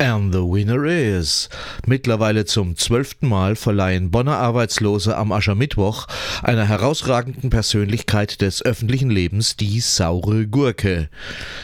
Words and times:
And 0.00 0.32
the 0.32 0.42
winner 0.42 0.84
is. 0.84 1.48
Mittlerweile 1.84 2.44
zum 2.44 2.76
zwölften 2.76 3.28
Mal 3.28 3.56
verleihen 3.56 4.12
Bonner 4.12 4.36
Arbeitslose 4.36 5.16
am 5.16 5.32
Aschermittwoch 5.32 6.06
einer 6.44 6.68
herausragenden 6.68 7.50
Persönlichkeit 7.50 8.40
des 8.40 8.64
öffentlichen 8.64 9.10
Lebens 9.10 9.56
die 9.56 9.80
saure 9.80 10.46
Gurke. 10.46 11.08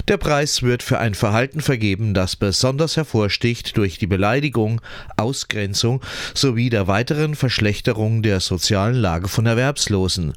Der 0.09 0.17
Preis 0.17 0.63
wird 0.63 0.83
für 0.83 0.99
ein 0.99 1.15
Verhalten 1.15 1.61
vergeben, 1.61 2.13
das 2.13 2.35
besonders 2.35 2.97
hervorsticht 2.97 3.77
durch 3.77 3.99
die 3.99 4.09
Beleidigung, 4.09 4.81
Ausgrenzung 5.17 6.01
sowie 6.35 6.71
der 6.71 6.89
weiteren 6.89 7.37
Verschlechterung 7.37 8.23
der 8.23 8.41
sozialen 8.41 8.97
Lage 8.97 9.29
von 9.29 9.47
Erwerbslosen. 9.47 10.33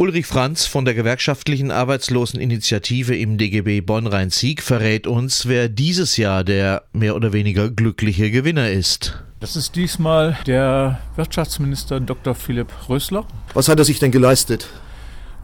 Ulrich 0.00 0.26
Franz 0.26 0.64
von 0.64 0.84
der 0.84 0.94
gewerkschaftlichen 0.94 1.72
Arbeitsloseninitiative 1.72 3.16
im 3.16 3.36
DGB 3.36 3.80
Bonn-Rhein-Sieg 3.80 4.62
verrät 4.62 5.08
uns, 5.08 5.48
wer 5.48 5.68
dieses 5.68 6.16
Jahr 6.16 6.44
der 6.44 6.84
mehr 6.92 7.16
oder 7.16 7.32
weniger 7.32 7.68
glückliche 7.68 8.30
Gewinner 8.30 8.70
ist. 8.70 9.20
Das 9.40 9.56
ist 9.56 9.74
diesmal 9.74 10.38
der 10.46 11.00
Wirtschaftsminister 11.16 11.98
Dr. 11.98 12.36
Philipp 12.36 12.68
Rösler. 12.88 13.26
Was 13.54 13.68
hat 13.68 13.80
er 13.80 13.84
sich 13.84 13.98
denn 13.98 14.12
geleistet? 14.12 14.68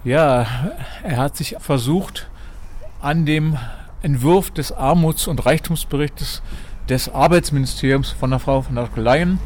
Ja, 0.04 0.46
er 1.02 1.16
hat 1.16 1.36
sich 1.36 1.56
versucht, 1.59 2.28
an 3.00 3.26
dem 3.26 3.59
Entwurf 4.02 4.52
des 4.52 4.70
Armuts- 4.70 5.26
und 5.26 5.45
Reichtumsberichtes 5.45 6.42
des 6.88 7.09
Arbeitsministeriums 7.09 8.10
von 8.10 8.30
der 8.30 8.38
Frau 8.38 8.62
von 8.62 8.76
der 8.76 8.88
Leyen 8.95 9.40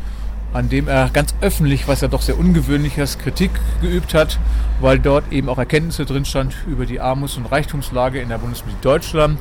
an 0.53 0.69
dem 0.69 0.89
er 0.89 1.11
ganz 1.11 1.35
öffentlich, 1.41 1.89
was 1.89 2.01
ja 2.01 2.09
doch 2.09 2.23
sehr 2.23 2.39
ungewöhnlich 2.39 2.99
ist, 2.99 3.19
Kritik 3.19 3.51
geübt 3.81 4.15
hat, 4.15 4.39
weil 4.81 4.99
dort 4.99 5.33
eben 5.33 5.49
auch 5.49 5.59
Erkenntnisse 5.59 6.05
drin 6.05 6.25
stand 6.25 6.55
über 6.67 6.87
die 6.87 7.01
Armuts- 7.01 7.37
und 7.37 7.47
Reichtumslage 7.47 8.21
in 8.21 8.29
der 8.29 8.39
Bundesrepublik 8.39 8.81
Deutschland. 8.81 9.39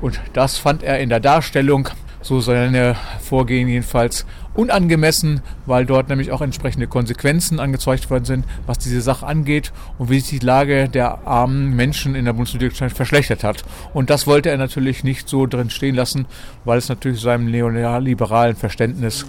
Und 0.00 0.20
das 0.32 0.58
fand 0.58 0.82
er 0.82 1.00
in 1.00 1.08
der 1.08 1.20
Darstellung, 1.20 1.88
so 2.22 2.40
seine 2.40 2.96
Vorgehen 3.20 3.68
jedenfalls, 3.68 4.26
unangemessen, 4.54 5.40
weil 5.66 5.86
dort 5.86 6.08
nämlich 6.08 6.32
auch 6.32 6.40
entsprechende 6.40 6.86
Konsequenzen 6.86 7.60
angezeigt 7.60 8.10
worden 8.10 8.24
sind, 8.24 8.44
was 8.66 8.78
diese 8.78 9.00
Sache 9.00 9.26
angeht 9.26 9.72
und 9.96 10.10
wie 10.10 10.20
sich 10.20 10.40
die 10.40 10.44
Lage 10.44 10.88
der 10.88 11.26
armen 11.26 11.74
Menschen 11.74 12.14
in 12.14 12.24
der 12.24 12.32
Bundesrepublik 12.32 12.72
Deutschland 12.72 12.92
verschlechtert 12.92 13.44
hat. 13.44 13.64
Und 13.94 14.10
das 14.10 14.26
wollte 14.26 14.50
er 14.50 14.58
natürlich 14.58 15.04
nicht 15.04 15.28
so 15.28 15.46
drin 15.46 15.70
stehen 15.70 15.94
lassen, 15.94 16.26
weil 16.64 16.78
es 16.78 16.88
natürlich 16.88 17.20
seinem 17.20 17.50
neoliberalen 17.50 18.56
Verständnis 18.56 19.24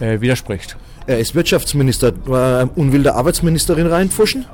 äh, 0.00 0.20
widerspricht. 0.20 0.76
Er 1.06 1.18
ist 1.18 1.34
Wirtschaftsminister. 1.34 2.12
Und 2.76 2.92
will 2.92 3.02
der 3.02 3.16
Arbeitsministerin 3.16 3.86
reinpfuschen? 3.86 4.46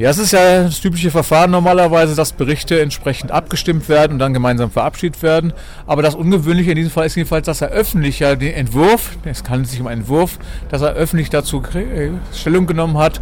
Ja, 0.00 0.08
es 0.08 0.16
ist 0.16 0.32
ja 0.32 0.62
das 0.62 0.80
typische 0.80 1.10
Verfahren 1.10 1.50
normalerweise, 1.50 2.14
dass 2.14 2.32
Berichte 2.32 2.80
entsprechend 2.80 3.30
abgestimmt 3.30 3.86
werden 3.90 4.14
und 4.14 4.18
dann 4.18 4.32
gemeinsam 4.32 4.70
verabschiedet 4.70 5.22
werden. 5.22 5.52
Aber 5.86 6.00
das 6.00 6.14
Ungewöhnliche 6.14 6.70
in 6.70 6.76
diesem 6.76 6.90
Fall 6.90 7.04
ist 7.04 7.16
jedenfalls, 7.16 7.44
dass 7.44 7.60
er 7.60 7.68
öffentlich 7.68 8.18
ja 8.18 8.34
den 8.34 8.54
Entwurf, 8.54 9.18
es 9.24 9.42
handelt 9.46 9.68
sich 9.68 9.78
um 9.78 9.86
einen 9.86 10.00
Entwurf, 10.00 10.38
dass 10.70 10.80
er 10.80 10.94
öffentlich 10.94 11.28
dazu 11.28 11.62
äh, 11.74 12.12
Stellung 12.34 12.66
genommen 12.66 12.96
hat 12.96 13.20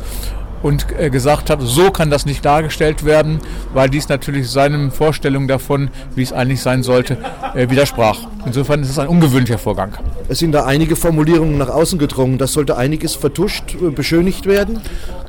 und 0.63 0.87
äh, 0.99 1.11
gesagt 1.11 1.51
hat, 1.51 1.61
so 1.63 1.91
kann 1.91 2.11
das 2.11 2.27
nicht 2.27 2.45
dargestellt 2.45 3.05
werden, 3.05 3.41
weil 3.75 3.89
dies 3.89 4.09
natürlich 4.09 4.51
seinen 4.51 4.91
Vorstellungen 4.91 5.49
davon, 5.49 5.91
wie 6.15 6.23
es 6.23 6.33
eigentlich 6.33 6.61
sein 6.61 6.83
sollte, 6.83 7.19
äh, 7.55 7.71
widersprach. 7.71 8.19
Insofern 8.47 8.83
ist 8.83 8.91
es 8.91 8.99
ein 8.99 9.09
ungewöhnlicher 9.09 9.59
Vorgang. 9.59 9.93
Es 10.29 10.39
sind 10.39 10.53
da 10.53 10.65
einige 10.65 10.97
Formulierungen 10.97 11.59
nach 11.59 11.69
außen 11.69 11.99
gedrungen. 11.99 12.39
Das 12.39 12.53
sollte 12.53 12.77
einiges 12.77 13.15
vertuscht, 13.15 13.75
äh, 13.75 13.91
beschönigt 13.91 14.47
werden? 14.47 14.81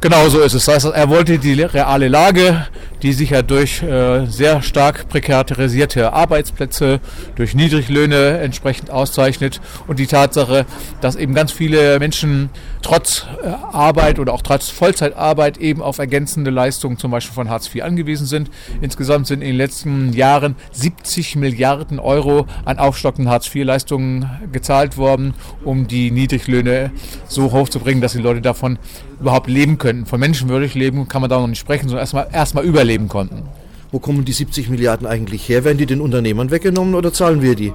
Genau 0.02 0.30
so 0.30 0.39
ist 0.39 0.53
es. 0.53 0.66
Das 0.66 0.75
heißt, 0.75 0.95
er 0.95 1.09
wollte 1.09 1.38
die 1.38 1.61
reale 1.61 2.08
Lage, 2.08 2.67
die 3.02 3.14
sich 3.14 3.31
ja 3.31 3.42
durch 3.42 3.81
äh, 3.81 4.25
sehr 4.25 4.61
stark 4.61 5.08
prekarisierte 5.09 6.14
Arbeitsplätze, 6.14 7.00
durch 7.36 7.55
Niedriglöhne 7.55 8.39
entsprechend 8.39 8.92
auszeichnet 8.92 9.61
und 9.88 10.00
die 10.00 10.08
Tatsache, 10.08 10.66
dass 11.02 11.16
eben 11.16 11.33
ganz 11.33 11.52
viele 11.52 12.00
Menschen 12.00 12.50
trotz 12.81 13.25
äh, 13.44 13.47
Arbeit 13.47 14.20
oder 14.20 14.33
auch 14.33 14.42
trotz 14.42 14.70
Vollzeitarbeit 14.70 15.58
eben 15.58 15.82
auf 15.82 15.98
ergänzende 15.99 16.52
Leistungen 16.52 16.98
zum 16.98 17.11
Beispiel 17.11 17.33
von 17.33 17.49
Hartz 17.49 17.73
IV 17.73 17.83
angewiesen 17.83 18.26
sind. 18.26 18.49
Insgesamt 18.82 19.27
sind 19.27 19.42
in 19.42 19.49
den 19.49 19.58
letzten 19.58 20.14
Jahren 20.14 20.55
70 20.71 21.36
Milliarden 21.36 21.99
Euro 21.99 22.45
an 22.65 22.80
aufstockenden 22.80 23.32
Hartz 23.32 23.54
IV-Leistungen 23.54 24.30
gezahlt 24.52 24.98
worden, 24.98 25.33
um 25.64 25.88
die 25.88 26.11
Niedriglöhne 26.11 26.92
so 27.27 27.52
hoch 27.52 27.70
zu 27.70 27.80
bringen, 27.80 28.02
dass 28.02 28.14
die 28.14 28.20
Leute 28.20 28.42
davon 28.42 28.80
überhaupt 29.20 29.48
leben 29.48 29.77
könnten. 29.77 30.05
Von 30.05 30.20
menschenwürdig 30.20 30.76
leben 30.76 31.08
kann 31.08 31.21
man 31.21 31.30
da 31.30 31.39
noch 31.39 31.48
nicht 31.48 31.59
sprechen, 31.59 31.89
sondern 31.89 32.02
erstmal 32.02 32.27
erstmal 32.32 32.64
überleben 32.64 32.89
konnten. 33.08 33.44
Wo 33.92 33.98
kommen 33.98 34.23
die 34.23 34.33
70 34.33 34.70
Milliarden 34.70 35.08
eigentlich 35.08 35.50
her? 35.50 35.64
Werden 35.64 35.80
die 35.80 35.88
den 35.88 36.00
Unternehmern 36.00 36.52
weggenommen 36.52 36.94
oder 36.94 37.11
zahlen 37.11 37.42
wir 37.42 37.55
die? 37.55 37.73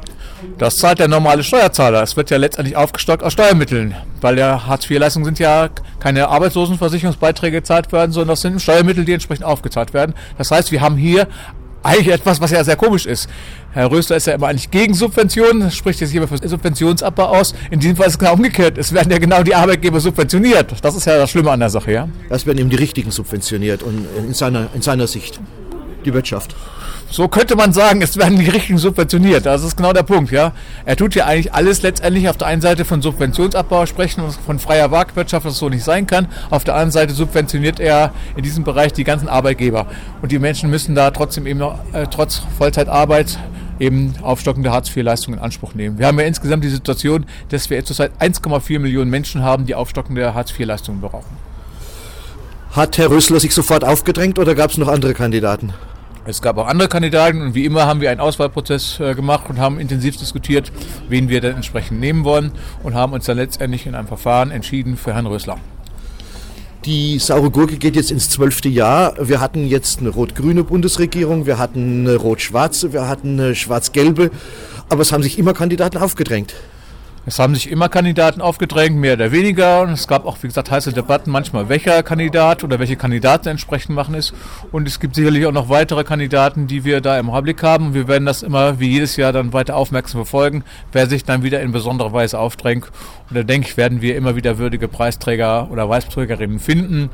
Das 0.59 0.77
zahlt 0.77 1.01
der 1.01 1.09
normale 1.09 1.43
Steuerzahler. 1.43 2.03
Es 2.03 2.17
wird 2.17 2.31
ja 2.31 2.37
letztendlich 2.37 2.77
aufgestockt 2.77 3.25
aus 3.25 3.33
Steuermitteln, 3.33 3.97
weil 4.21 4.39
ja 4.39 4.65
Hartz-IV-Leistungen 4.67 5.25
sind 5.25 5.41
ja 5.41 5.69
keine 5.99 6.29
Arbeitslosenversicherungsbeiträge 6.29 7.59
gezahlt 7.59 7.91
werden, 7.91 8.13
sondern 8.13 8.29
das 8.29 8.43
sind 8.43 8.63
Steuermittel, 8.63 9.05
die 9.05 9.13
entsprechend 9.13 9.45
aufgezahlt 9.45 9.93
werden. 9.93 10.15
Das 10.39 10.53
heißt, 10.53 10.71
wir 10.71 10.81
haben 10.81 10.97
hier 10.97 11.27
eigentlich 11.85 12.09
etwas, 12.09 12.41
was 12.41 12.51
ja 12.51 12.65
sehr 12.65 12.77
komisch 12.77 13.07
ist. 13.07 13.29
Herr 13.73 13.91
Röster 13.91 14.17
ist 14.17 14.27
ja 14.27 14.35
immer 14.35 14.49
eigentlich 14.49 14.71
gegen 14.71 14.95
Subventionen, 14.95 15.71
spricht 15.71 16.01
jetzt 16.01 16.15
immer 16.15 16.29
für 16.29 16.37
Subventionsabbau 16.39 17.25
aus. 17.25 17.55
In 17.71 17.81
diesem 17.81 17.97
Fall 17.97 18.07
ist 18.07 18.15
es 18.15 18.19
genau 18.19 18.35
umgekehrt. 18.35 18.79
Es 18.79 18.93
werden 18.93 19.11
ja 19.11 19.19
genau 19.19 19.43
die 19.43 19.55
Arbeitgeber 19.55 20.01
subventioniert. 20.01 20.75
Das 20.83 20.95
ist 20.95 21.05
ja 21.07 21.19
das 21.19 21.31
Schlimme 21.31 21.51
an 21.51 21.61
der 21.61 21.71
Sache, 21.71 21.93
ja. 21.93 22.09
Es 22.31 22.47
werden 22.47 22.59
eben 22.59 22.71
die 22.71 22.77
Richtigen 22.77 23.11
subventioniert 23.11 23.83
und 23.83 24.07
in 24.17 24.35
seiner, 24.35 24.69
in 24.75 24.83
seiner 24.83 25.07
Sicht 25.07 25.41
die 26.05 26.15
Wirtschaft. 26.15 26.55
So 27.11 27.29
könnte 27.29 27.55
man 27.55 27.73
sagen, 27.73 28.03
es 28.03 28.17
werden 28.17 28.39
die 28.39 28.49
Richtigen 28.49 28.79
subventioniert. 28.79 29.47
Das 29.47 29.63
ist 29.63 29.77
genau 29.77 29.93
der 29.93 30.03
Punkt, 30.03 30.33
ja. 30.33 30.53
Er 30.85 30.97
tut 30.97 31.15
ja 31.15 31.27
eigentlich 31.27 31.53
alles 31.55 31.83
letztendlich 31.83 32.29
auf 32.29 32.37
der 32.37 32.49
einen 32.49 32.61
Seite 32.61 32.85
von 32.85 33.03
Subventionsabbau 33.03 33.87
sprechen 33.87 34.23
und 34.23 34.33
von 34.33 34.59
freier 34.59 34.89
Marktwirtschaft, 34.89 35.47
was 35.47 35.59
so 35.59 35.69
nicht 35.69 35.85
sein 35.85 36.07
kann. 36.07 36.27
Auf 36.51 36.65
der 36.65 36.75
anderen 36.75 36.91
Seite 36.91 37.15
subventioniert 37.15 37.79
er 37.79 38.13
in 38.37 38.43
diesem 38.43 38.65
Bereich 38.65 38.93
die 38.93 39.05
ganzen 39.05 39.29
Arbeitgeber. 39.29 39.87
Und 40.23 40.33
die 40.33 40.39
Menschen 40.39 40.71
müssen 40.71 40.95
da 40.95 41.11
trotzdem 41.13 41.47
eben 41.47 41.61
noch, 41.61 41.79
äh, 41.93 42.07
trotz 42.11 42.43
Vollzeitarbeit 42.59 43.39
eben 43.79 44.15
aufstockende 44.23 44.71
Hartz-IV-Leistungen 44.71 45.39
in 45.39 45.45
Anspruch 45.45 45.75
nehmen. 45.75 45.99
Wir 45.99 46.07
haben 46.07 46.19
ja 46.19 46.27
insgesamt 46.27 46.65
die 46.65 46.69
Situation, 46.69 47.27
dass 47.49 47.71
wir 47.71 47.85
zurzeit 47.85 48.13
1,4 48.21 48.79
Millionen 48.79 49.11
Menschen 49.11 49.43
haben, 49.43 49.67
die 49.67 49.75
aufstockende 49.75 50.35
Hartz-IV-Leistungen 50.35 51.01
brauchen. 51.01 51.37
Hat 52.73 52.99
Herr 52.99 53.11
Rösler 53.11 53.39
sich 53.39 53.55
sofort 53.55 53.85
aufgedrängt 53.85 54.39
oder 54.39 54.55
gab 54.55 54.71
es 54.71 54.79
noch 54.79 54.89
andere 54.89 55.15
Kandidaten? 55.15 55.73
Es 56.27 56.41
gab 56.41 56.57
auch 56.57 56.67
andere 56.67 56.89
Kandidaten 56.89 57.43
und 57.43 57.55
wie 57.55 57.67
immer 57.67 57.85
haben 57.85 58.01
wir 58.01 58.11
einen 58.11 58.21
Auswahlprozess 58.21 58.99
äh, 58.99 59.15
gemacht 59.15 59.51
und 59.51 59.59
haben 59.59 59.79
intensiv 59.79 60.17
diskutiert, 60.17 60.73
wen 61.09 61.29
wir 61.29 61.43
dann 61.43 61.57
entsprechend 61.57 62.01
nehmen 62.01 62.25
wollen 62.25 62.53
und 62.83 62.95
haben 62.95 63.13
uns 63.13 63.27
dann 63.27 63.37
letztendlich 63.37 63.87
in 63.87 63.95
einem 63.95 64.09
Verfahren 64.09 64.51
entschieden 64.51 64.97
für 64.97 65.13
Herrn 65.13 65.27
Rösler. 65.27 65.59
Die 66.87 67.19
saure 67.19 67.51
Gurke 67.51 67.77
geht 67.77 67.95
jetzt 67.95 68.11
ins 68.11 68.31
zwölfte 68.31 68.71
Jahr. 68.71 69.15
Wir 69.21 69.41
hatten 69.41 69.67
jetzt 69.67 70.01
eine 70.01 70.09
rot-grüne 70.09 70.65
Bundesregierung, 70.65 71.45
wir 71.45 71.59
hatten 71.59 72.07
eine 72.07 72.17
rot-schwarze, 72.17 72.95
wir 72.95 73.07
hatten 73.07 73.39
eine 73.39 73.55
schwarz-gelbe, 73.55 74.31
aber 74.89 75.03
es 75.03 75.13
haben 75.13 75.23
sich 75.23 75.39
immer 75.39 75.53
Kandidaten 75.53 75.99
aufgedrängt. 75.99 76.55
Es 77.27 77.39
haben 77.39 77.55
sich 77.55 77.71
immer 77.71 77.89
Kandidaten 77.89 78.43
aufgedrängt, 78.43 78.97
mehr 78.97 79.15
oder 79.15 79.33
weniger. 79.33 79.89
Es 79.89 80.07
gab 80.07 80.27
auch, 80.27 80.37
wie 80.43 80.47
gesagt, 80.47 80.71
heiße 80.71 80.93
Debatten 80.93 81.31
manchmal, 81.31 81.71
welcher 81.71 82.03
Kandidat 82.03 82.63
oder 82.63 82.79
welche 82.79 82.97
Kandidaten 82.97 83.49
entsprechend 83.49 83.95
machen 83.95 84.15
ist. 84.15 84.35
Und 84.73 84.87
es 84.87 85.01
gibt 85.01 85.15
sicherlich 85.15 85.47
auch 85.47 85.53
noch 85.53 85.71
weitere 85.71 86.05
Kandidaten, 86.05 86.67
die 86.67 86.85
wir 86.85 87.01
da 87.01 87.19
im 87.19 87.31
Blick 87.43 87.63
haben. 87.63 87.95
Wir 87.95 88.09
werden 88.09 88.27
das 88.27 88.43
immer 88.43 88.79
wie 88.79 88.91
jedes 88.91 89.17
Jahr 89.17 89.33
dann 89.33 89.55
weiter 89.55 89.77
aufmerksam 89.77 90.19
verfolgen, 90.19 90.65
wer 90.93 91.07
sich 91.07 91.25
dann 91.25 91.43
wieder 91.43 91.63
in 91.63 91.73
besonderer 91.73 92.13
Weise 92.13 92.39
aufdrängt. 92.39 92.91
Und 93.31 93.37
da 93.37 93.43
denke 93.43 93.69
ich, 93.69 93.77
werden 93.79 94.03
wir 94.03 94.17
immer 94.17 94.37
wieder 94.37 94.59
würdige 94.59 94.89
Preisträger 94.89 95.71
oder 95.71 95.87
Preisträgerinnen 95.87 96.61
finden. 96.61 97.09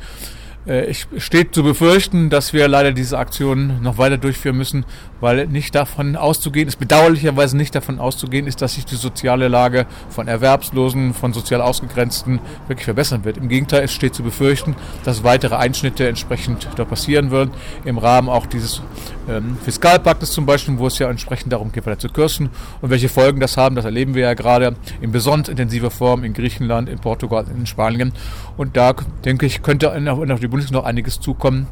Äh, 0.66 0.90
es 0.90 1.06
steht 1.16 1.54
zu 1.54 1.62
befürchten, 1.62 2.28
dass 2.30 2.52
wir 2.52 2.68
leider 2.68 2.92
diese 2.92 3.18
Aktion 3.18 3.82
noch 3.82 3.98
weiter 3.98 4.18
durchführen 4.18 4.56
müssen, 4.56 4.84
weil 5.20 5.46
nicht 5.46 5.74
davon 5.74 6.16
auszugehen 6.16 6.68
ist, 6.68 6.78
bedauerlicherweise 6.78 7.56
nicht 7.56 7.74
davon 7.74 7.98
auszugehen 7.98 8.46
ist, 8.46 8.60
dass 8.62 8.74
sich 8.74 8.84
die 8.84 8.96
soziale 8.96 9.48
Lage 9.48 9.86
von 10.10 10.28
Erwerbslosen, 10.28 11.14
von 11.14 11.32
sozial 11.32 11.60
Ausgegrenzten 11.62 12.40
wirklich 12.68 12.84
verbessern 12.84 13.24
wird. 13.24 13.38
Im 13.38 13.48
Gegenteil, 13.48 13.84
es 13.84 13.92
steht 13.92 14.14
zu 14.14 14.22
befürchten, 14.22 14.76
dass 15.04 15.24
weitere 15.24 15.56
Einschnitte 15.56 16.06
entsprechend 16.08 16.68
da 16.76 16.84
passieren 16.84 17.30
würden, 17.30 17.52
im 17.84 17.98
Rahmen 17.98 18.28
auch 18.28 18.46
dieses 18.46 18.82
ähm, 19.30 19.56
Fiskalpaktes 19.64 20.32
zum 20.32 20.46
Beispiel, 20.46 20.78
wo 20.78 20.86
es 20.86 20.98
ja 20.98 21.08
entsprechend 21.08 21.52
darum 21.52 21.72
geht, 21.72 21.86
weiter 21.86 21.98
zu 21.98 22.08
kürzen. 22.08 22.50
Und 22.80 22.90
welche 22.90 23.08
Folgen 23.08 23.40
das 23.40 23.56
haben, 23.56 23.76
das 23.76 23.84
erleben 23.84 24.14
wir 24.14 24.22
ja 24.22 24.34
gerade 24.34 24.74
in 25.00 25.12
besonders 25.12 25.48
intensiver 25.48 25.90
Form 25.90 26.24
in 26.24 26.32
Griechenland, 26.32 26.88
in 26.88 26.98
Portugal, 26.98 27.46
in 27.54 27.66
Spanien. 27.66 28.12
Und 28.56 28.76
da, 28.76 28.94
denke 29.24 29.46
ich, 29.46 29.62
könnte 29.62 29.90
auf 29.90 30.40
die 30.40 30.48
Bundesregierung 30.48 30.82
noch 30.82 30.84
einiges 30.84 31.20
zukommen. 31.20 31.66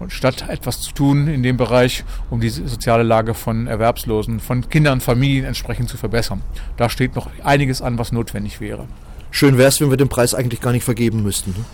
Und 0.00 0.12
statt 0.12 0.46
etwas 0.48 0.80
zu 0.80 0.92
tun 0.92 1.28
in 1.28 1.44
dem 1.44 1.56
Bereich, 1.56 2.04
um 2.28 2.40
die 2.40 2.48
soziale 2.48 3.04
Lage 3.04 3.32
von 3.32 3.68
Erwerbslosen, 3.68 4.40
von 4.40 4.68
Kindern, 4.68 5.00
Familien 5.00 5.44
entsprechend 5.44 5.88
zu 5.88 5.96
verbessern. 5.96 6.42
Da 6.76 6.90
steht 6.90 7.14
noch 7.14 7.30
einiges 7.44 7.80
an, 7.80 7.96
was 7.96 8.10
notwendig 8.10 8.60
wäre. 8.60 8.86
Schön 9.30 9.56
wäre 9.56 9.68
es, 9.68 9.80
wenn 9.80 9.90
wir 9.90 9.96
den 9.96 10.08
Preis 10.08 10.34
eigentlich 10.34 10.60
gar 10.60 10.72
nicht 10.72 10.84
vergeben 10.84 11.22
müssten. 11.22 11.52
Ne? 11.52 11.64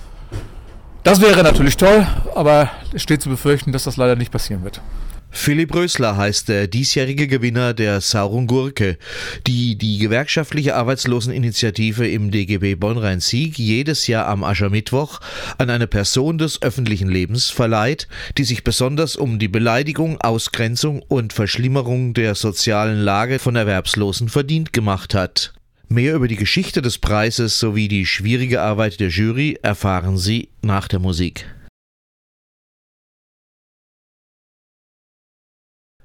Das 1.02 1.22
wäre 1.22 1.42
natürlich 1.42 1.78
toll, 1.78 2.06
aber 2.34 2.70
es 2.92 3.02
steht 3.02 3.22
zu 3.22 3.30
befürchten, 3.30 3.72
dass 3.72 3.84
das 3.84 3.96
leider 3.96 4.16
nicht 4.16 4.30
passieren 4.30 4.64
wird. 4.64 4.82
Philipp 5.30 5.74
Rösler 5.74 6.16
heißt 6.16 6.48
der 6.48 6.66
diesjährige 6.66 7.28
Gewinner 7.28 7.72
der 7.72 8.00
Sauren 8.00 8.46
Gurke, 8.46 8.98
die 9.46 9.76
die 9.76 9.98
gewerkschaftliche 9.98 10.74
Arbeitsloseninitiative 10.74 12.08
im 12.08 12.30
DGB 12.30 12.74
Bonn-Rhein-Sieg 12.74 13.58
jedes 13.58 14.06
Jahr 14.06 14.26
am 14.26 14.42
Aschermittwoch 14.42 15.20
an 15.56 15.70
eine 15.70 15.86
Person 15.86 16.38
des 16.38 16.60
öffentlichen 16.62 17.08
Lebens 17.08 17.48
verleiht, 17.50 18.08
die 18.38 18.44
sich 18.44 18.64
besonders 18.64 19.16
um 19.16 19.38
die 19.38 19.48
Beleidigung, 19.48 20.20
Ausgrenzung 20.20 21.02
und 21.08 21.32
Verschlimmerung 21.32 22.12
der 22.12 22.34
sozialen 22.34 23.00
Lage 23.00 23.38
von 23.38 23.56
Erwerbslosen 23.56 24.28
verdient 24.28 24.72
gemacht 24.72 25.14
hat. 25.14 25.52
Mehr 25.88 26.14
über 26.14 26.28
die 26.28 26.36
Geschichte 26.36 26.82
des 26.82 26.98
Preises 26.98 27.58
sowie 27.58 27.88
die 27.88 28.06
schwierige 28.06 28.62
Arbeit 28.62 29.00
der 29.00 29.08
Jury 29.08 29.58
erfahren 29.62 30.18
Sie 30.18 30.48
nach 30.62 30.86
der 30.86 31.00
Musik. 31.00 31.46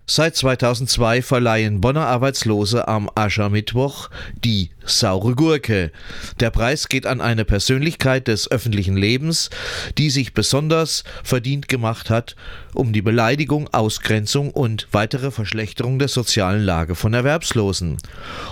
Seit 0.07 0.36
2002 0.36 1.24
verleihen 1.24 1.81
Bonner 1.81 2.06
Arbeitslose 2.06 2.88
am 2.88 3.10
Aschermittwoch 3.16 4.12
die 4.44 4.69
Saure 4.86 5.34
Gurke. 5.34 5.92
Der 6.40 6.52
Preis 6.52 6.90
geht 6.90 7.07
an 7.07 7.22
eine 7.22 7.44
Persönlichkeit 7.44 8.28
des 8.28 8.52
öffentlichen 8.52 8.98
Lebens, 8.98 9.50
die 9.98 10.12
sich 10.12 10.36
besonders 10.36 11.06
verdient 11.24 11.68
gemacht 11.68 12.12
hat, 12.12 12.36
um 12.75 12.94
die 12.94 13.02
Beleidigung, 13.02 13.68
Ausgrenzung 13.74 14.52
und 14.52 14.88
weitere 14.92 15.31
Verschlechterung 15.31 15.98
der 15.98 16.08
sozialen 16.08 16.62
Lage 16.62 16.94
von 16.94 17.16
Erwerbslosen. 17.16 17.98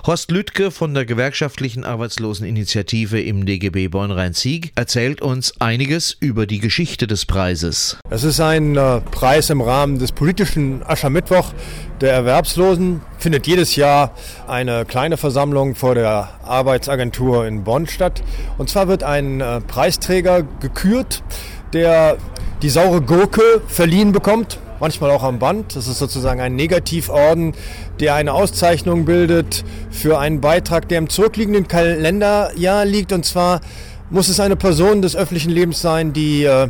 Horst 0.08 0.32
Lüttke 0.32 0.72
von 0.72 0.96
der 0.96 1.06
gewerkschaftlichen 1.06 1.84
Arbeitsloseninitiative 1.84 3.22
im 3.22 3.46
DGB 3.46 3.90
Bonn-Rhein-Sieg 3.90 4.72
erzählt 4.74 5.22
uns 5.22 5.62
einiges 5.62 6.18
über 6.20 6.48
die 6.48 6.60
Geschichte 6.60 7.06
des 7.06 7.28
Preises. 7.28 8.00
Es 8.10 8.24
ist 8.24 8.40
ein 8.40 8.76
äh, 8.76 9.02
Preis 9.02 9.52
im 9.52 9.62
Rahmen 9.62 10.00
des 10.00 10.12
politischen 10.12 10.82
Aschermittwochs 10.84 11.43
Mittwoch 11.44 11.54
der 12.02 12.14
Erwerbslosen 12.14 13.02
findet 13.18 13.48
jedes 13.48 13.76
Jahr 13.76 14.12
eine 14.48 14.84
kleine 14.84 15.16
Versammlung 15.16 15.76
vor 15.76 15.96
der 15.96 16.30
Arbeitsagentur 16.44 17.46
in 17.46 17.64
Bonn 17.64 17.88
statt. 17.88 18.24
Und 18.58 18.70
zwar 18.70 18.88
wird 18.88 19.04
ein 19.04 19.40
äh, 19.40 19.62
Preisträger 19.62 20.44
gekürt, 20.60 21.24
der 21.72 22.18
die 22.62 22.70
saure 22.70 23.02
Gurke 23.02 23.62
verliehen 23.68 24.12
bekommt, 24.12 24.60
manchmal 24.82 25.12
auch 25.12 25.24
am 25.24 25.40
Band. 25.40 25.76
Das 25.76 25.88
ist 25.88 25.98
sozusagen 25.98 26.42
ein 26.42 26.56
Negativorden, 26.56 27.54
der 28.02 28.16
eine 28.16 28.34
Auszeichnung 28.34 29.06
bildet 29.06 29.64
für 29.90 30.20
einen 30.20 30.42
Beitrag, 30.42 30.90
der 30.90 30.98
im 30.98 31.10
zurückliegenden 31.10 31.68
Kalenderjahr 31.70 32.84
liegt. 32.84 33.14
Und 33.14 33.26
zwar 33.26 33.62
muss 34.10 34.28
es 34.28 34.42
eine 34.42 34.58
Person 34.58 35.02
des 35.02 35.16
öffentlichen 35.16 35.52
Lebens 35.52 35.80
sein, 35.82 36.12
die 36.12 36.44
äh, 36.44 36.68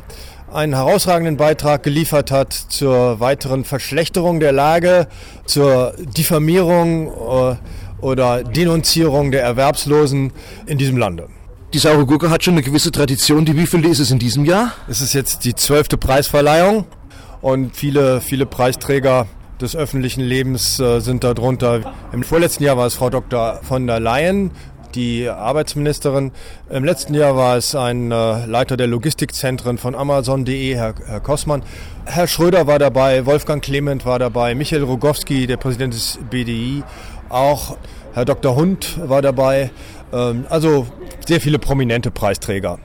einen 0.53 0.73
herausragenden 0.73 1.37
Beitrag 1.37 1.83
geliefert 1.83 2.31
hat 2.31 2.53
zur 2.53 3.19
weiteren 3.19 3.65
Verschlechterung 3.65 4.39
der 4.39 4.51
Lage, 4.51 5.07
zur 5.45 5.93
Diffamierung 5.97 7.07
äh, 7.07 7.55
oder 8.01 8.43
Denunzierung 8.43 9.31
der 9.31 9.43
Erwerbslosen 9.43 10.31
in 10.65 10.77
diesem 10.77 10.97
Lande. 10.97 11.27
Die 11.73 11.79
saure 11.79 12.05
Gurke 12.05 12.29
hat 12.29 12.43
schon 12.43 12.53
eine 12.53 12.61
gewisse 12.61 12.91
Tradition. 12.91 13.45
Die 13.45 13.57
wievielte 13.57 13.87
ist 13.87 13.99
es 13.99 14.11
in 14.11 14.19
diesem 14.19 14.45
Jahr? 14.45 14.73
Es 14.87 15.01
ist 15.01 15.13
jetzt 15.13 15.43
die 15.43 15.55
zwölfte 15.55 15.97
Preisverleihung 15.97 16.85
und 17.41 17.75
viele, 17.75 18.21
viele 18.21 18.45
Preisträger 18.45 19.27
des 19.59 19.75
öffentlichen 19.75 20.21
Lebens 20.21 20.79
äh, 20.79 20.99
sind 20.99 21.23
darunter. 21.23 21.93
Im 22.11 22.23
vorletzten 22.23 22.63
Jahr 22.63 22.77
war 22.77 22.85
es 22.85 22.95
Frau 22.95 23.09
Dr. 23.09 23.59
von 23.63 23.87
der 23.87 23.99
Leyen, 23.99 24.51
die 24.95 25.27
Arbeitsministerin. 25.29 26.31
Im 26.69 26.83
letzten 26.83 27.13
Jahr 27.13 27.35
war 27.35 27.57
es 27.57 27.75
ein 27.75 28.11
äh, 28.11 28.45
Leiter 28.45 28.77
der 28.77 28.87
Logistikzentren 28.87 29.77
von 29.77 29.95
Amazon.de, 29.95 30.75
Herr, 30.75 30.93
Herr 31.05 31.19
Kossmann. 31.19 31.63
Herr 32.05 32.27
Schröder 32.27 32.67
war 32.67 32.79
dabei, 32.79 33.25
Wolfgang 33.25 33.63
Clement 33.63 34.05
war 34.05 34.19
dabei, 34.19 34.55
Michael 34.55 34.83
Rogowski, 34.83 35.47
der 35.47 35.57
Präsident 35.57 35.93
des 35.93 36.19
BDI, 36.29 36.83
auch 37.29 37.77
Herr 38.13 38.25
Dr. 38.25 38.55
Hund 38.55 38.99
war 39.07 39.21
dabei. 39.21 39.71
Ähm, 40.11 40.45
also 40.49 40.87
sehr 41.25 41.41
viele 41.41 41.59
prominente 41.59 42.11
Preisträger. 42.11 42.79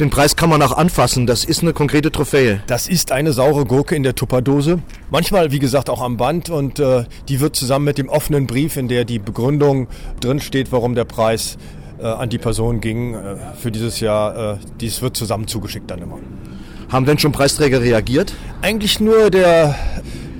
Den 0.00 0.08
Preis 0.08 0.34
kann 0.34 0.48
man 0.48 0.62
auch 0.62 0.72
anfassen. 0.72 1.26
Das 1.26 1.44
ist 1.44 1.60
eine 1.60 1.74
konkrete 1.74 2.10
Trophäe. 2.10 2.62
Das 2.66 2.88
ist 2.88 3.12
eine 3.12 3.34
saure 3.34 3.66
Gurke 3.66 3.94
in 3.94 4.02
der 4.02 4.14
Tupperdose. 4.14 4.78
Manchmal, 5.10 5.52
wie 5.52 5.58
gesagt, 5.58 5.90
auch 5.90 6.00
am 6.00 6.16
Band. 6.16 6.48
Und 6.48 6.78
äh, 6.78 7.04
die 7.28 7.40
wird 7.40 7.54
zusammen 7.54 7.84
mit 7.84 7.98
dem 7.98 8.08
offenen 8.08 8.46
Brief, 8.46 8.78
in 8.78 8.88
der 8.88 9.04
die 9.04 9.18
Begründung 9.18 9.88
drinsteht, 10.20 10.72
warum 10.72 10.94
der 10.94 11.04
Preis 11.04 11.58
äh, 12.00 12.06
an 12.06 12.30
die 12.30 12.38
Person 12.38 12.80
ging, 12.80 13.12
äh, 13.12 13.36
für 13.60 13.70
dieses 13.70 14.00
Jahr, 14.00 14.54
äh, 14.54 14.58
dies 14.80 15.02
wird 15.02 15.18
zusammen 15.18 15.46
zugeschickt 15.46 15.90
dann 15.90 16.00
immer. 16.00 16.18
Haben 16.88 17.04
denn 17.04 17.18
schon 17.18 17.32
Preisträger 17.32 17.82
reagiert? 17.82 18.32
Eigentlich 18.62 19.00
nur 19.00 19.30
der 19.30 19.74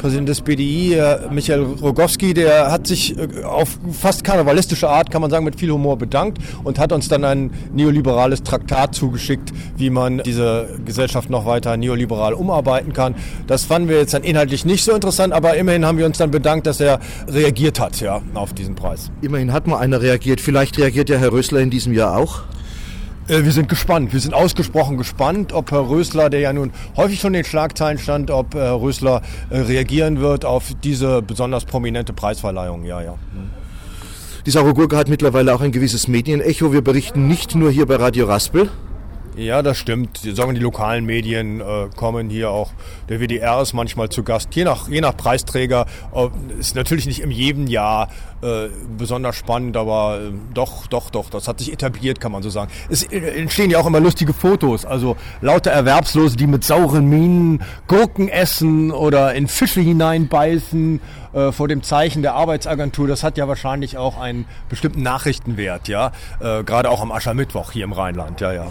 Präsident 0.01 0.31
des 0.31 0.41
BDI, 0.41 0.99
Michael 1.31 1.61
Rogowski, 1.61 2.33
der 2.33 2.73
hat 2.73 2.87
sich 2.87 3.19
äh, 3.19 3.45
auf 3.45 3.79
fast 3.93 4.25
karnevalistische 4.25 4.89
Art, 4.89 5.11
kann 5.11 5.21
man 5.21 5.31
sagen, 5.31 5.45
mit 5.45 5.61
viel 5.61 5.71
Humor 5.71 5.99
bedankt 5.99 6.39
und 6.65 6.79
hat 6.79 6.93
uns 6.93 7.09
dann 7.09 7.23
ein 7.23 7.51
neoliberales 7.75 8.43
Traktat 8.43 8.95
zugeschickt, 8.95 9.53
wie 9.77 9.91
man 9.91 10.23
diese 10.25 10.79
Gesellschaft 10.87 11.29
noch 11.29 11.45
weiter 11.45 11.77
neoliberal 11.77 12.33
umarbeiten 12.33 12.95
kann. 12.95 13.15
Das 13.47 13.65
fanden 13.65 13.91
wir 13.91 13.99
jetzt 13.99 14.15
dann 14.15 14.23
inhaltlich 14.23 14.65
nicht 14.65 14.85
so 14.85 14.93
interessant, 14.93 15.35
aber 15.35 15.57
immerhin 15.57 15.85
haben 15.85 15.99
wir 15.99 16.07
uns 16.07 16.17
dann 16.17 16.31
bedankt, 16.31 16.67
dass 16.67 16.81
er 16.81 16.99
reagiert 17.29 17.79
hat 17.79 18.01
ja, 18.01 18.23
auf 18.33 18.55
diesen 18.55 18.77
Preis. 18.77 19.11
Immerhin 19.21 19.53
hat 19.53 19.67
mal 19.67 19.79
einer 19.79 20.01
reagiert. 20.01 20.41
Vielleicht 20.41 20.79
reagiert 20.79 21.11
ja 21.11 21.19
Herr 21.19 21.33
Rösler 21.33 21.61
in 21.61 21.69
diesem 21.69 21.93
Jahr 21.93 22.17
auch. 22.17 22.45
Äh, 23.31 23.45
wir 23.45 23.53
sind 23.53 23.69
gespannt. 23.69 24.13
Wir 24.13 24.21
sind 24.21 24.35
ausgesprochen 24.35 24.97
gespannt, 24.97 25.53
ob 25.53 25.71
Herr 25.71 25.89
Rösler, 25.89 26.31
der 26.31 26.41
ja 26.41 26.53
nun 26.53 26.73
häufig 26.97 27.21
schon 27.21 27.33
in 27.33 27.43
den 27.43 27.45
Schlagzeilen 27.45 27.99
stand, 27.99 28.31
ob 28.31 28.55
Herr 28.55 28.81
Rösler 28.81 29.23
äh, 29.51 29.59
reagieren 29.59 30.21
wird 30.21 30.45
auf 30.45 30.73
diese 30.83 31.23
besonders 31.23 31.65
prominente 31.65 32.13
Preisverleihung. 32.13 32.85
Ja, 32.85 33.01
ja. 33.01 33.15
Die 34.47 34.51
Saure 34.51 34.75
Gurke 34.75 34.97
hat 34.97 35.09
mittlerweile 35.09 35.55
auch 35.55 35.61
ein 35.61 35.71
gewisses 35.71 36.09
Medienecho. 36.09 36.73
Wir 36.73 36.83
berichten 36.83 37.29
nicht 37.29 37.55
nur 37.55 37.71
hier 37.71 37.87
bei 37.87 37.97
Radio 37.97 38.27
Raspel. 38.27 38.69
Ja, 39.37 39.63
das 39.63 39.79
stimmt. 39.79 40.19
Sagen 40.19 40.55
die 40.55 40.61
lokalen 40.61 41.07
Medien 41.07 41.61
äh, 41.61 41.89
kommen 41.95 42.31
hier 42.31 42.51
auch. 42.51 42.73
Der 43.09 43.21
WDR 43.21 43.63
ist 43.63 43.73
manchmal 43.75 44.09
zu 44.09 44.25
Gast. 44.25 44.55
Je 44.57 44.65
nach, 44.65 44.89
je 44.89 45.01
nach 45.01 45.17
Preisträger 45.17 45.87
äh, 46.15 46.29
ist 46.59 46.75
natürlich 46.75 47.07
nicht 47.07 47.21
in 47.21 47.31
jedem 47.31 47.69
Jahr 47.69 48.09
äh, 48.43 48.69
besonders 48.99 49.37
spannend, 49.37 49.77
aber 49.77 50.19
äh, 50.21 50.33
doch, 50.53 50.89
doch, 50.89 51.11
doch. 51.11 51.31
Das 51.31 51.47
hat 51.47 51.61
sich 51.61 51.73
etabliert, 51.73 52.21
kann 52.21 52.33
man 52.33 52.43
so 52.43 52.51
sagen. 52.51 52.73
Es 52.89 53.05
äh, 53.05 53.19
entstehen 53.19 53.71
ja 53.71 53.79
auch 53.79 53.87
immer 53.87 54.01
lustige 54.01 54.33
Fotos. 54.33 54.85
Also 54.85 55.17
lauter 55.41 55.71
Erwerbslose, 55.71 56.37
die 56.37 56.49
mit 56.49 56.65
sauren 56.65 57.09
Minen 57.09 57.63
Gurken 57.87 58.29
essen 58.29 58.91
oder 58.91 59.35
in 59.35 59.47
Fische 59.47 59.81
hineinbeißen 59.81 61.01
äh, 61.33 61.53
vor 61.53 61.69
dem 61.69 61.85
Zeichen 61.85 62.23
der 62.23 62.35
Arbeitsagentur. 62.35 63.07
Das 63.07 63.23
hat 63.23 63.39
ja 63.39 63.47
wahrscheinlich 63.47 63.97
auch 63.97 64.19
einen 64.19 64.47
bestimmten 64.69 65.03
Nachrichtenwert, 65.03 65.89
ja. 65.89 66.13
Gerade 66.41 66.91
auch 66.91 67.01
am 67.01 67.13
Aschermittwoch 67.13 67.73
hier 67.73 67.85
im 67.85 67.93
Rheinland, 67.93 68.41
ja, 68.41 68.53
ja. 68.53 68.71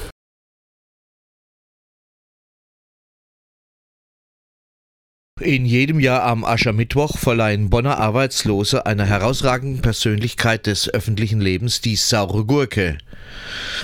In 5.41 5.65
jedem 5.65 5.99
Jahr 5.99 6.21
am 6.21 6.45
Aschermittwoch 6.45 7.17
verleihen 7.17 7.71
Bonner 7.71 7.97
Arbeitslose 7.97 8.85
einer 8.85 9.05
herausragenden 9.05 9.81
Persönlichkeit 9.81 10.67
des 10.67 10.87
öffentlichen 10.87 11.41
Lebens 11.41 11.81
die 11.81 11.95
saure 11.95 12.45
Gurke. 12.45 12.99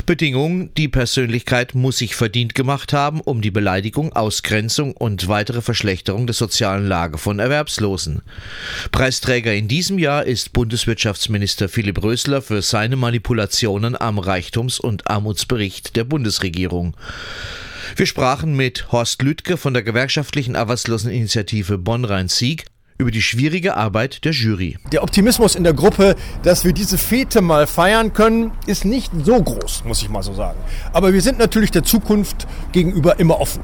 Bedingung, 0.06 0.72
die 0.76 0.88
Persönlichkeit 0.88 1.74
muss 1.74 1.98
sich 1.98 2.16
verdient 2.16 2.54
gemacht 2.54 2.94
haben, 2.94 3.22
um 3.22 3.42
die 3.42 3.50
Beleidigung, 3.50 4.14
Ausgrenzung 4.14 4.94
und 4.94 5.30
weitere 5.30 5.62
Verschlechterung 5.62 6.28
der 6.28 6.36
sozialen 6.36 6.88
Lage 6.88 7.18
von 7.18 7.40
Erwerbslosen. 7.40 8.22
Preisträger 8.92 9.56
in 9.56 9.68
diesem 9.68 9.98
Jahr 9.98 10.26
ist 10.26 10.54
Bundeswirtschaftsminister 10.54 11.70
Philipp 11.70 12.04
Rösler 12.04 12.44
für 12.44 12.62
seine 12.62 12.98
Manipulationen 12.98 14.00
am 14.00 14.20
Reichtums- 14.20 14.80
und 14.80 15.10
Armutsbericht 15.10 15.96
der 15.96 16.04
Bundesregierung. 16.04 16.96
Wir 17.96 18.06
sprachen 18.06 18.56
mit 18.56 18.92
Horst 18.92 19.22
Lüttke 19.22 19.58
von 19.58 19.74
der 19.74 19.84
gewerkschaftlichen 19.84 20.56
Arbeitsloseninitiative 20.56 21.78
Bonn-Rhein-Sieg 21.78 22.66
über 22.98 23.12
die 23.12 23.22
schwierige 23.22 23.78
Arbeit 23.78 24.26
der 24.26 24.32
Jury. 24.32 24.78
Der 24.92 25.04
Optimismus 25.04 25.56
in 25.56 25.64
der 25.64 25.74
Gruppe, 25.74 26.16
dass 26.44 26.66
wir 26.66 26.74
diese 26.74 26.98
Fete 26.98 27.42
mal 27.42 27.68
feiern 27.68 28.14
können, 28.14 28.52
ist 28.66 28.86
nicht 28.86 29.12
so 29.24 29.42
groß, 29.42 29.84
muss 29.86 30.02
ich 30.02 30.10
mal 30.10 30.24
so 30.24 30.34
sagen. 30.34 30.60
Aber 30.94 31.14
wir 31.14 31.22
sind 31.22 31.38
natürlich 31.38 31.72
der 31.72 31.84
Zukunft 31.84 32.48
gegenüber 32.72 33.20
immer 33.20 33.40
offen. 33.40 33.62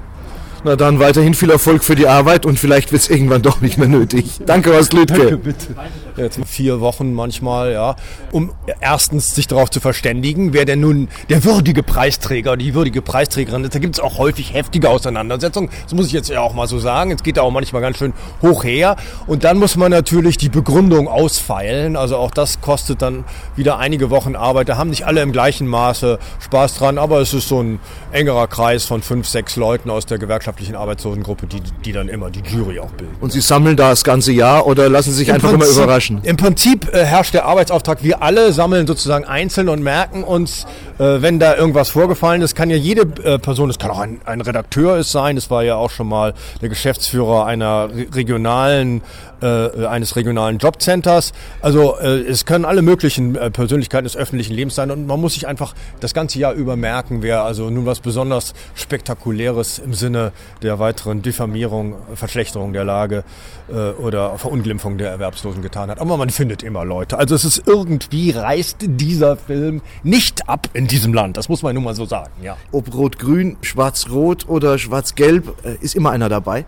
Na 0.66 0.78
dann 0.78 1.00
weiterhin 1.00 1.34
viel 1.34 1.50
Erfolg 1.50 1.84
für 1.84 1.96
die 1.96 2.08
Arbeit 2.08 2.46
und 2.46 2.58
vielleicht 2.58 2.94
wird 2.94 3.02
es 3.02 3.10
irgendwann 3.10 3.42
doch 3.42 3.60
nicht 3.60 3.78
mehr 3.78 3.90
nötig. 3.90 4.40
Danke, 4.46 4.74
Horst 4.74 4.94
Lütke. 4.94 5.18
Danke, 5.18 5.38
bitte. 5.38 5.76
Jetzt 6.16 6.40
vier 6.46 6.80
Wochen 6.80 7.14
manchmal, 7.14 7.74
ja, 7.74 7.96
um 8.32 8.52
erstens 8.80 9.34
sich 9.34 9.48
darauf 9.48 9.72
zu 9.72 9.80
verständigen, 9.80 10.54
wer 10.54 10.66
denn 10.66 10.80
nun 10.80 11.10
der 11.30 11.44
würdige 11.44 11.82
Preisträger, 11.82 12.56
die 12.56 12.76
würdige 12.76 13.02
Preisträgerin 13.02 13.64
ist. 13.64 13.74
Da 13.74 13.80
gibt 13.80 13.96
es 13.96 14.00
auch 14.00 14.20
häufig 14.20 14.54
heftige 14.54 14.90
Auseinandersetzungen. 14.90 15.70
Das 15.84 15.94
muss 15.94 16.08
ich 16.08 16.14
jetzt 16.14 16.30
ja 16.30 16.40
auch 16.42 16.54
mal 16.54 16.68
so 16.68 16.78
sagen. 16.80 17.12
Es 17.12 17.24
geht 17.24 17.38
da 17.38 17.42
auch 17.42 17.52
manchmal 17.52 17.82
ganz 17.82 17.98
schön 17.98 18.14
hoch 18.42 18.64
her. 18.64 18.96
Und 19.26 19.44
dann 19.44 19.58
muss 19.58 19.76
man 19.76 19.92
natürlich 19.92 20.38
die 20.38 20.50
Begründung 20.50 21.08
ausfeilen. 21.08 21.96
Also 21.96 22.18
auch 22.18 22.32
das 22.32 22.62
kostet 22.62 23.02
dann 23.02 23.26
wieder 23.56 23.80
einige 23.80 24.10
Wochen 24.12 24.36
Arbeit. 24.36 24.70
Da 24.70 24.78
haben 24.78 24.92
nicht 24.92 25.06
alle 25.08 25.22
im 25.22 25.32
gleichen 25.32 25.68
Maße 25.68 26.20
Spaß 26.40 26.76
dran, 26.76 27.00
aber 27.00 27.22
es 27.22 27.34
ist 27.34 27.48
so 27.48 27.62
ein 27.62 27.80
engerer 28.12 28.48
Kreis 28.48 28.86
von 28.86 29.02
fünf, 29.02 29.28
sechs 29.28 29.56
Leuten 29.56 29.90
aus 29.90 30.06
der 30.06 30.20
Gewerkschaft 30.20 30.53
gewerkschaftlichen 30.54 30.76
Arbeitslosengruppe, 30.76 31.48
die, 31.48 31.62
die 31.86 31.92
dann 31.92 32.08
immer 32.10 32.30
die 32.30 32.42
Jury 32.42 32.80
auch 32.80 32.92
bilden. 32.92 33.16
Und 33.20 33.32
Sie 33.32 33.42
sammeln 33.42 33.76
da 33.76 33.90
das 33.90 34.04
ganze 34.04 34.32
Jahr 34.32 34.66
oder 34.68 34.90
lassen 34.90 35.12
Sie 35.12 35.18
sich 35.18 35.30
Im 35.30 35.36
einfach 35.36 35.52
Prinzip, 35.52 35.72
immer 35.72 35.84
überraschen? 35.84 36.20
Im 36.24 36.38
Prinzip 36.38 36.94
äh, 36.94 37.06
herrscht 37.06 37.34
der 37.34 37.46
Arbeitsauftrag. 37.46 38.04
Wir 38.04 38.22
alle 38.22 38.54
sammeln 38.54 38.88
sozusagen 38.88 39.26
einzeln 39.26 39.70
und 39.70 39.82
merken 39.82 40.24
uns, 40.24 40.66
äh, 41.00 41.22
wenn 41.22 41.40
da 41.40 41.56
irgendwas 41.56 41.90
vorgefallen 41.90 42.42
ist. 42.42 42.56
Kann 42.56 42.70
ja 42.70 42.78
jede 42.78 43.02
äh, 43.24 43.40
Person, 43.40 43.70
es 43.70 43.80
kann 43.80 43.92
auch 43.92 44.00
ein, 44.00 44.22
ein 44.26 44.42
Redakteur 44.42 44.98
es 44.98 45.12
sein. 45.12 45.38
Es 45.38 45.50
war 45.50 45.64
ja 45.64 45.76
auch 45.76 45.90
schon 45.90 46.08
mal 46.08 46.34
der 46.62 46.70
Geschäftsführer 46.70 47.46
einer 47.46 47.90
re- 47.90 48.08
regionalen 48.14 49.02
äh, 49.44 49.86
eines 49.86 50.16
regionalen 50.16 50.58
Jobcenters. 50.58 51.34
Also 51.62 51.98
äh, 52.00 52.22
es 52.22 52.46
können 52.46 52.66
alle 52.66 52.82
möglichen 52.82 53.36
äh, 53.36 53.52
Persönlichkeiten 53.52 54.06
des 54.06 54.16
öffentlichen 54.16 54.54
Lebens 54.54 54.76
sein 54.76 54.90
und 54.90 55.06
man 55.06 55.20
muss 55.20 55.34
sich 55.34 55.48
einfach 55.48 55.74
das 56.00 56.14
ganze 56.14 56.40
Jahr 56.40 56.54
über 56.54 56.76
merken, 56.76 57.22
wer 57.22 57.44
also 57.44 57.70
nun 57.70 57.86
was 57.86 58.00
besonders 58.00 58.54
Spektakuläres 58.76 59.80
im 59.80 59.94
Sinne 59.94 60.32
der 60.62 60.80
weiteren 60.80 61.22
Diffamierung, 61.22 61.96
Verschlechterung 62.16 62.74
der 62.74 62.86
Lage 62.86 63.24
äh, 63.70 63.92
oder 64.02 64.38
Verunglimpfung 64.38 64.98
der 64.98 65.10
Erwerbslosen 65.10 65.62
getan 65.62 65.90
hat. 65.90 66.00
Aber 66.00 66.18
man 66.18 66.30
findet 66.30 66.64
immer 66.64 66.86
Leute. 66.86 67.18
Also 67.18 67.36
es 67.36 67.44
ist 67.44 67.68
irgendwie 67.68 68.32
reißt 68.32 68.78
dieser 68.82 69.36
Film 69.36 69.82
nicht 70.04 70.48
ab 70.48 70.70
in 70.74 70.88
diesem 70.88 71.14
Land. 71.14 71.38
Das 71.38 71.50
muss 71.50 71.64
man 71.64 71.76
nun 71.76 71.84
mal 71.84 71.96
so 71.96 72.06
sagen, 72.06 72.32
ja. 72.42 72.58
Ob 72.72 72.94
rot-grün, 72.94 73.58
schwarz-rot 73.62 74.48
oder 74.48 74.78
schwarz-gelb, 74.78 75.54
äh, 75.66 75.76
ist 75.84 75.96
immer 75.96 76.12
einer 76.12 76.30
dabei. 76.30 76.66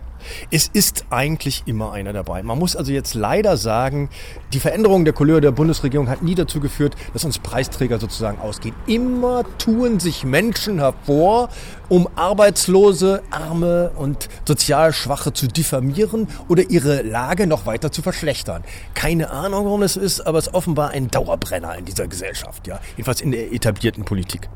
Es 0.50 0.68
ist 0.72 1.06
eigentlich 1.10 1.62
immer 1.66 1.92
einer 1.92 2.12
dabei. 2.12 2.42
Man 2.42 2.58
muss 2.58 2.76
also 2.76 2.92
jetzt 2.92 3.14
leider 3.14 3.56
sagen, 3.56 4.08
die 4.52 4.60
Veränderung 4.60 5.04
der 5.04 5.14
Couleur 5.14 5.40
der 5.40 5.52
Bundesregierung 5.52 6.08
hat 6.08 6.22
nie 6.22 6.34
dazu 6.34 6.60
geführt, 6.60 6.94
dass 7.12 7.24
uns 7.24 7.38
Preisträger 7.38 7.98
sozusagen 7.98 8.38
ausgehen. 8.40 8.74
Immer 8.86 9.44
tun 9.58 10.00
sich 10.00 10.24
Menschen 10.24 10.78
hervor, 10.78 11.48
um 11.88 12.08
Arbeitslose, 12.16 13.22
Arme 13.30 13.90
und 13.96 14.28
sozial 14.46 14.92
Schwache 14.92 15.32
zu 15.32 15.46
diffamieren 15.46 16.28
oder 16.48 16.68
ihre 16.70 17.02
Lage 17.02 17.46
noch 17.46 17.66
weiter 17.66 17.92
zu 17.92 18.02
verschlechtern. 18.02 18.64
Keine 18.94 19.30
Ahnung, 19.30 19.64
warum 19.66 19.80
das 19.80 19.96
ist, 19.96 20.26
aber 20.26 20.38
es 20.38 20.48
ist 20.48 20.54
offenbar 20.54 20.90
ein 20.90 21.08
Dauerbrenner 21.08 21.76
in 21.76 21.84
dieser 21.84 22.08
Gesellschaft, 22.08 22.66
ja. 22.66 22.80
Jedenfalls 22.96 23.20
in 23.20 23.30
der 23.30 23.52
etablierten 23.52 24.04
Politik. 24.04 24.48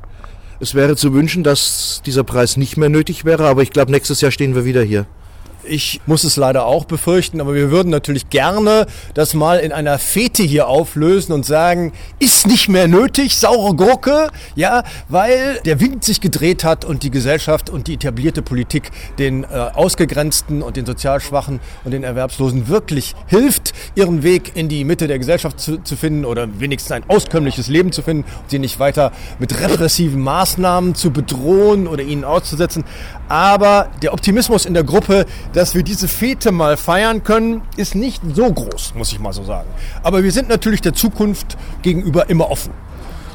Es 0.63 0.75
wäre 0.75 0.95
zu 0.95 1.15
wünschen, 1.15 1.43
dass 1.43 2.03
dieser 2.05 2.23
Preis 2.23 2.59
nicht 2.59 2.77
mehr 2.77 2.91
nötig 2.91 3.25
wäre, 3.25 3.47
aber 3.47 3.63
ich 3.63 3.71
glaube, 3.71 3.91
nächstes 3.91 4.21
Jahr 4.21 4.31
stehen 4.31 4.55
wir 4.55 4.67
wieder 4.67 4.83
hier. 4.83 5.07
Ich 5.63 6.01
muss 6.07 6.25
es 6.25 6.37
leider 6.37 6.65
auch 6.65 6.85
befürchten, 6.87 7.41
aber 7.41 7.55
wir 7.55 7.71
würden 7.71 7.91
natürlich 7.91 8.31
gerne 8.31 8.87
das 9.15 9.35
mal 9.35 9.59
in 9.59 9.73
einer 9.73 9.99
Fete 9.99 10.43
hier 10.43 10.69
auflösen 10.69 11.33
und 11.33 11.45
sagen, 11.45 11.93
ist 12.19 12.47
nicht 12.47 12.69
mehr 12.69 12.89
nötig, 12.89 13.37
saure 13.37 13.75
Gurke, 13.75 14.29
ja, 14.55 14.85
weil 15.09 15.61
der 15.67 15.79
Wind 15.81 16.03
sich 16.05 16.21
gedreht 16.21 16.65
hat 16.65 16.85
und 16.85 17.03
die 17.03 17.11
Gesellschaft 17.11 17.69
und 17.69 17.89
die 17.89 17.95
etablierte 17.95 18.41
Politik 18.41 18.91
den 19.19 19.45
äh, 19.45 19.47
Ausgegrenzten 19.49 20.63
und 20.63 20.77
den 20.77 20.87
sozial 20.87 21.21
Schwachen 21.21 21.61
und 21.85 21.91
den 21.91 22.05
Erwerbslosen 22.05 22.69
wirklich 22.69 23.15
hilft, 23.27 23.75
ihren 23.95 24.23
Weg 24.23 24.53
in 24.55 24.69
die 24.69 24.85
Mitte 24.85 25.09
der 25.09 25.19
Gesellschaft 25.19 25.61
zu, 25.61 25.83
zu 25.83 25.97
finden 25.97 26.25
oder 26.25 26.49
wenigstens 26.59 26.93
ein 26.93 27.05
auskömmliches 27.09 27.69
Leben 27.69 27.93
zu 27.93 28.03
finden 28.03 28.23
und 28.23 28.51
sie 28.51 28.59
nicht 28.59 28.79
weiter 28.79 29.13
mit 29.39 29.61
repressiven 29.61 30.21
Maßnahmen 30.21 30.95
zu 30.95 31.11
bedrohen 31.11 31.87
oder 31.87 32.03
ihnen 32.03 32.25
auszusetzen. 32.25 32.85
Aber 33.29 33.91
der 34.03 34.13
Optimismus 34.13 34.67
in 34.67 34.75
der 34.75 34.85
Gruppe, 34.85 35.27
dass 35.53 35.75
wir 35.75 35.83
diese 35.83 36.09
Fete 36.09 36.53
mal 36.53 36.77
feiern 36.77 37.25
können, 37.25 37.63
ist 37.77 37.95
nicht 37.95 38.23
so 38.35 38.53
groß, 38.53 38.95
muss 38.95 39.13
ich 39.13 39.19
mal 39.19 39.33
so 39.33 39.45
sagen. 39.45 39.69
Aber 40.03 40.23
wir 40.23 40.33
sind 40.33 40.49
natürlich 40.49 40.81
der 40.81 40.95
Zukunft 40.95 41.57
gegenüber 41.83 42.31
immer 42.31 42.51
offen. 42.51 42.73